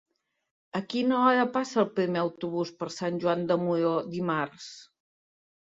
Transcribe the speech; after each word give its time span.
A 0.79 0.79
quina 0.93 1.19
hora 1.25 1.43
passa 1.59 1.79
el 1.83 1.87
primer 1.99 2.23
autobús 2.23 2.73
per 2.81 2.91
Sant 2.97 3.23
Joan 3.27 3.47
de 3.53 3.61
Moró 3.67 3.95
dimarts? 4.17 4.77